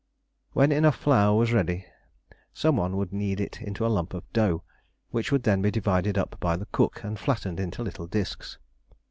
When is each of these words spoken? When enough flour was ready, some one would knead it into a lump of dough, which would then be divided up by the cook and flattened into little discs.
When 0.53 0.71
enough 0.71 0.95
flour 0.95 1.37
was 1.37 1.53
ready, 1.53 1.85
some 2.55 2.75
one 2.77 2.97
would 2.97 3.13
knead 3.13 3.39
it 3.39 3.61
into 3.61 3.85
a 3.85 3.87
lump 3.87 4.15
of 4.15 4.23
dough, 4.33 4.63
which 5.11 5.31
would 5.31 5.43
then 5.43 5.61
be 5.61 5.69
divided 5.69 6.17
up 6.17 6.37
by 6.39 6.55
the 6.57 6.65
cook 6.71 7.03
and 7.03 7.19
flattened 7.19 7.59
into 7.59 7.83
little 7.83 8.07
discs. 8.07 8.57